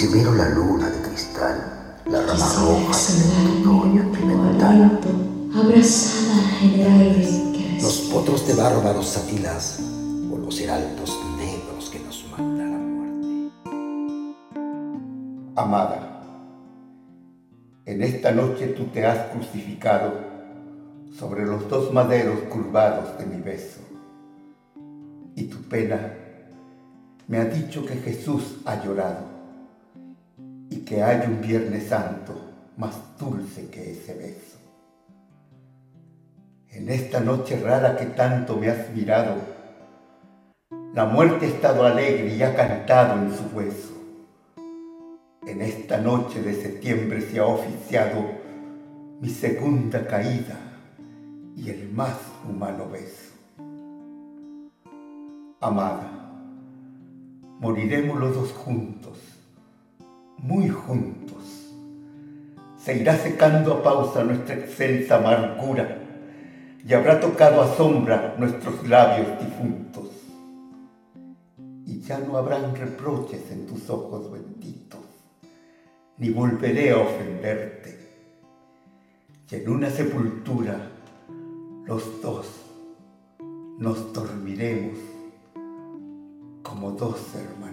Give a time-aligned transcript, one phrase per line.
[0.00, 4.98] Si miro la luna de cristal, la rama roja del otoño pimental,
[5.54, 9.78] abrazada en el aire Los potros de bárbaros satilas
[10.32, 13.52] o los heraldos negros que nos manda la muerte.
[15.56, 16.22] Amada,
[17.84, 20.14] en esta noche tú te has crucificado
[21.18, 23.80] sobre los dos maderos curvados de mi beso.
[25.36, 26.14] Y tu pena
[27.28, 29.39] me ha dicho que Jesús ha llorado
[30.90, 32.34] que hay un Viernes Santo
[32.76, 34.58] más dulce que ese beso.
[36.68, 39.36] En esta noche rara que tanto me has mirado,
[40.92, 43.94] la muerte ha estado alegre y ha cantado en su hueso.
[45.46, 48.24] En esta noche de septiembre se ha oficiado
[49.20, 50.58] mi segunda caída
[51.54, 52.16] y el más
[52.48, 53.30] humano beso.
[55.60, 56.10] Amada,
[57.60, 59.39] moriremos los dos juntos,
[60.42, 61.70] muy juntos.
[62.78, 65.98] Se irá secando a pausa nuestra excelsa amargura
[66.86, 70.08] y habrá tocado a sombra nuestros labios difuntos.
[71.84, 75.00] Y ya no habrán reproches en tus ojos benditos,
[76.16, 77.98] ni volveré a ofenderte.
[79.50, 80.90] Y en una sepultura
[81.84, 82.46] los dos
[83.78, 84.98] nos dormiremos
[86.62, 87.69] como dos hermanos.